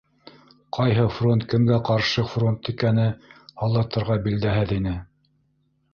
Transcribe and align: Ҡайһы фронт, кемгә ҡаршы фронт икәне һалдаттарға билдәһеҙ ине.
Ҡайһы 0.77 1.03
фронт, 1.17 1.43
кемгә 1.51 1.77
ҡаршы 1.91 2.25
фронт 2.33 2.71
икәне 2.73 3.07
һалдаттарға 3.63 4.19
билдәһеҙ 4.29 4.75
ине. 4.79 4.99